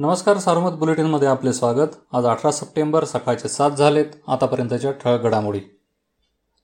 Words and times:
नमस्कार 0.00 0.38
सार्वमत 0.38 0.72
बुलेटिनमध्ये 0.72 1.28
आपले 1.28 1.52
स्वागत. 1.52 1.86
आज 2.12 2.24
अठरा 2.24 2.50
सप्टेंबर 2.50 3.04
सकाळचे 3.04 3.48
सात 3.48 3.70
झालेत 3.70 4.04
आतापर्यंतच्या 4.28 4.90
ठळक 4.92 5.22
घडामोडी. 5.22 5.60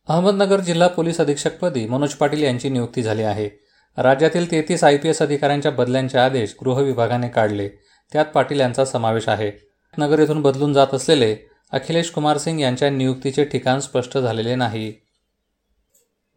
अहमदनगर 0.08 0.60
जिल्हा 0.60 0.88
पोलीस 0.88 1.20
अधीक्षकपदी 1.20 1.86
मनोज 1.86 2.14
पाटील 2.14 2.42
यांची 2.42 2.68
नियुक्ती 2.68 3.02
झाली 3.02 3.22
आहे. 3.22 3.48
राज्यातील 3.98 4.50
तेहतीस 4.50 4.84
आय 4.84 4.96
पी 4.96 5.08
एस 5.08 5.22
अधिकाऱ्यांच्या 5.22 5.72
बदल्यांचे 5.72 6.18
आदेश 6.18 6.54
गृह 6.64 6.80
विभागाने 6.80 7.28
काढले. 7.28 7.68
त्यात 8.12 8.24
पाटील 8.24 8.60
यांचा 8.60 8.84
समावेश 8.84 9.28
आहे. 9.28 9.50
नगर 9.98 10.18
येथून 10.18 10.42
बदलून 10.42 10.72
जात 10.72 10.94
असलेले 10.94 11.36
अखिलेश 11.72 12.10
कुमार 12.10 12.38
सिंग 12.38 12.60
यांच्या 12.60 12.90
नियुक्तीचे 12.90 13.44
ठिकाण 13.44 13.80
स्पष्ट 13.80 14.18
झालेले 14.18 14.54
नाही. 14.54 14.92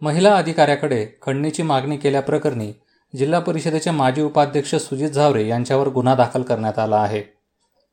महिला 0.02 0.36
अधिकाऱ्याकडे 0.36 1.06
खंडणीची 1.22 1.64
मागणी 1.64 1.98
केल्याप्रकरणी 1.98 2.72
जिल्हा 3.16 3.40
परिषदेचे 3.40 3.92
माजी 3.92 4.22
उपाध्यक्ष 4.22 4.76
सुजित 4.76 5.10
झावरे 5.10 5.48
यांच्यावर 5.48 5.88
गुन्हा 5.88 6.16
दाखल 6.16 6.42
करण्यात 6.42 6.80
आला 6.80 6.96
आहे. 6.96 7.24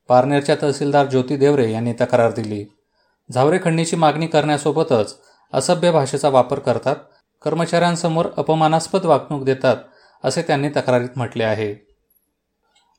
पारनेरच्या 0.07 0.55
तहसीलदार 0.61 1.05
ज्योती 1.05 1.37
देवरे 1.37 1.71
यांनी 1.71 1.93
तक्रार 1.93 2.31
दिली. 2.31 2.65
झावरे 3.33 3.57
खंडणीची 3.63 3.95
मागणी 3.95 4.27
करण्यासोबतच 4.27 5.17
असभ्य 5.53 5.91
भाषेचा 5.91 6.29
वापर 6.29 6.59
करतात 6.59 6.95
कर्मचाऱ्यांसमोर 7.45 8.25
अपमानास्पद 8.37 9.05
वागणूक 9.05 9.43
देतात 9.43 9.77
असे 10.23 10.41
त्यांनी 10.41 10.69
तक्रारीत 10.69 11.09
म्हटले 11.15 11.43
आहे. 11.43 11.87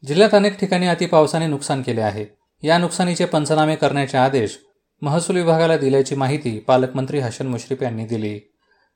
जिल्ह्यात 0.06 0.34
अनेक 0.34 0.58
ठिकाणी 0.58 0.86
अतिपावसाने 0.86 1.46
नुकसान 1.46 1.82
केले 1.82 2.00
आहे. 2.00 2.26
या 2.62 2.78
नुकसानीचे 2.78 3.24
पंचनामे 3.24 3.76
करण्याचे 3.76 4.18
आदेश 4.18 4.58
महसूल 5.02 5.36
विभागाला 5.36 5.76
दिल्याची 5.76 6.14
माहिती 6.14 6.58
पालकमंत्री 6.58 7.18
हसन 7.18 7.46
मुश्रीफ 7.46 7.82
यांनी 7.82 8.04
दिली. 8.04 8.40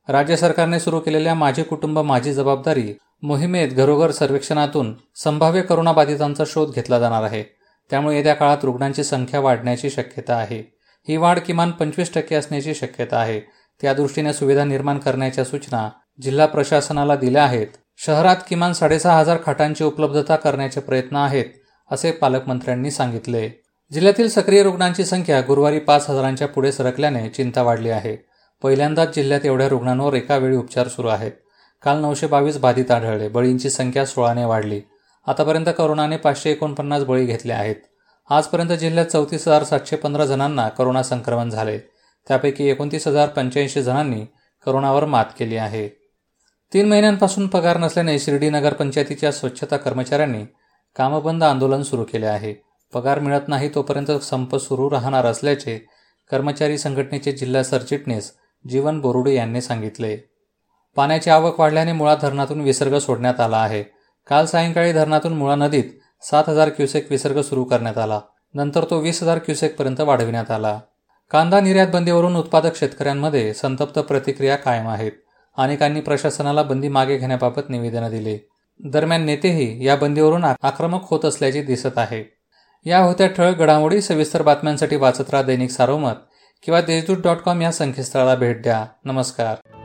राज्य 0.08 0.36
सरकारने 0.36 0.80
सुरू 0.80 1.00
केलेल्या 1.00 1.34
माझे 1.34 1.62
कुटुंब 1.62 1.98
माझी 1.98 2.32
जबाबदारी 2.32 2.94
मोहिमेत 3.22 3.68
घरोघर 3.68 4.10
सर्वेक्षणातून 4.10 4.94
संभाव्य 5.14 5.62
करोनाबाधितांचा 5.62 6.44
शोध 6.46 6.70
घेतला 6.70 6.98
जाणार 6.98 7.22
आहे. 7.22 7.42
त्यामुळे 7.90 8.16
येत्या 8.16 8.34
काळात 8.34 8.58
रुग्णांची 8.62 9.04
संख्या 9.04 9.40
वाढण्याची 9.40 9.90
शक्यता 9.90 10.34
आहे. 10.34 10.76
ही 11.08 11.16
वाढ 11.16 11.38
किमान 11.38 11.70
पंचवीस 11.70 12.14
टक्के 12.14 12.34
असण्याची 12.34 12.74
शक्यता 12.74 13.16
आहे. 13.16 13.40
त्या 13.82 13.94
दृष्टीने 13.94 14.32
सुविधा 14.32 14.64
निर्माण 14.64 14.98
करण्याच्या 14.98 15.44
सूचना 15.44 15.90
जिल्हा 16.22 16.46
प्रशासनाला 16.46 17.16
दिल्या 17.16 17.44
आहेत. 17.44 17.66
शहरात 17.96 18.36
किमान 18.48 18.72
साडेसहा 18.72 19.18
हजार 19.18 19.38
खाटांची 19.46 19.84
उपलब्धता 19.84 20.36
करण्याचे 20.36 20.80
प्रयत्न 20.80 21.16
आहेत 21.16 21.44
असे 21.90 22.12
पालकमंत्र्यांनी 22.12 22.90
सांगितले. 22.90 23.62
जिल्ह्यातील 23.92 24.28
सक्रिय 24.28 24.62
रुग्णांची 24.62 25.04
संख्या 25.04 25.40
गुरुवारी 25.40 25.78
पाच 25.78 26.10
हजारांच्या 26.10 26.48
पुढे 26.48 26.72
सरकल्याने 26.72 27.28
चिंता 27.28 27.62
वाढली 27.62 27.90
आहे. 27.90 28.16
पहिल्यांदाच 28.62 29.14
जिल्ह्यात 29.14 29.46
एवढ्या 29.46 29.68
रुग्णांवर 29.68 30.14
एका 30.14 30.36
वेळी 30.36 30.56
उपचार 30.56 30.88
सुरू 30.88 31.08
आहेत. 31.08 31.32
काल 31.82 32.00
नऊशे 32.00 32.26
बावीस 32.26 32.58
बाधित 32.58 32.90
आढळले. 32.90 33.28
बळींची 33.28 33.70
संख्या 33.70 34.06
सोळाने 34.06 34.44
वाढली. 34.44 34.80
आतापर्यंत 35.26 35.66
करोनाने 35.78 36.16
पाचशे 36.16 36.50
एकोणपन्नास 36.50 37.04
बळी 37.04 37.26
घेतले 37.26 37.52
आहेत. 37.52 37.76
आजपर्यंत 38.30 38.68
जिल्ह्यात 38.68 39.06
चौतीस 39.06 39.48
हजार 39.48 39.64
सातशे 39.64 39.96
पंधरा 39.96 40.24
जणांना 40.24 40.68
करोना 40.68 41.02
संक्रमण 41.02 41.50
झाले. 41.50 41.78
त्यापैकी 42.28 42.68
एकोणतीस 42.68 43.08
हजार 43.08 43.28
पंच्याऐंशी 43.28 43.82
जणांनी 43.82 44.24
करोनावर 44.66 45.04
मात 45.04 45.24
केली 45.38 45.56
आहे. 45.56 45.88
तीन 46.74 46.88
महिन्यांपासून 46.88 47.46
पगार 47.46 47.76
नसल्याने 47.76 48.18
शिर्डी 48.18 48.50
नगर 48.50 48.72
पंचायतीच्या 48.72 49.32
स्वच्छता 49.32 49.76
कर्मचाऱ्यांनी 49.76 50.44
कामबंद 50.96 51.44
आंदोलन 51.44 51.82
सुरू 51.82 52.04
केले 52.04 52.26
आहे. 52.26 52.54
पगार 52.94 53.18
मिळत 53.18 53.48
नाही 53.48 53.70
तोपर्यंत 53.74 54.10
संप 54.10 54.56
सुरू 54.56 54.90
राहणार 54.90 55.26
असल्याचे 55.26 55.78
कर्मचारी 56.30 56.78
संघटनेचे 56.78 57.32
जिल्हा 57.32 57.62
सरचिटणीस 57.62 58.32
जीवन 58.68 59.00
बोरुडे 59.00 59.34
यांनी 59.34 59.60
सांगितले. 59.60 60.29
पाण्याची 60.96 61.30
आवक 61.30 61.60
वाढल्याने 61.60 61.92
मुळा 61.92 62.14
धरणातून 62.14 62.60
विसर्ग 62.60 62.98
सोडण्यात 62.98 63.40
आला 63.40 63.56
आहे. 63.56 63.82
काल 64.28 64.46
सायंकाळी 64.46 64.92
धरणातून 64.92 65.32
मुळा 65.32 65.54
नदीत 65.54 65.84
सात 66.22 66.44
हजार 66.48 66.68
क्युसेक 66.68 67.06
विसर्ग 67.10 67.40
सुरू 67.40 67.64
करण्यात 67.64 67.98
आला. 67.98 68.20
नंतर 68.54 68.84
तो 68.90 68.98
वीस 68.98 69.22
हजार 69.22 69.38
क्युसेकपर्यंत 69.38 70.00
वाढविण्यात 70.00 70.50
आला. 70.50 70.80
कांदा 71.30 71.60
निर्यात 71.60 71.88
बंदीवरून 71.88 72.36
उत्पादक 72.36 72.76
शेतकऱ्यांमध्ये 72.76 73.54
संतप्त 73.54 73.98
प्रतिक्रिया 73.98 74.56
कायम 74.56 74.88
आहेत. 74.88 75.12
अनेकांनी 75.58 76.00
प्रशासनाला 76.00 76.62
बंदी 76.62 76.88
मागे 76.88 77.16
घेण्याबाबत 77.16 77.70
निवेदनं 77.70 78.10
दिली. 78.10 78.38
दरम्यान 78.84 79.24
नेतेही 79.24 79.86
या 79.86 79.96
बंदीवरून 79.96 80.44
आक्रमक 80.44 81.00
होत 81.10 81.24
असल्याचे 81.24 81.62
दिसत 81.62 81.98
आहे. 81.98 82.36
या 82.84 82.98
होत्या 82.98 83.26
ठळक 83.26 83.56
घडामोडी 83.56 84.00
सविस्तर 84.00 84.42
बातम्यांसाठी 84.42 84.96
वाचत 84.96 85.30
राहा 85.30 85.42
दैनिक 85.42 85.70
सारोमत 85.70 86.14
किंवा 86.62 86.80
देशदूत 86.80 87.16
डॉट 87.16 87.36
कॉम 87.36 87.62
या 87.62 87.72
संकेतस्थळाला 87.72 88.34
भेट 88.34 88.62
द्या. 88.62 88.84
नमस्कार. 89.04 89.79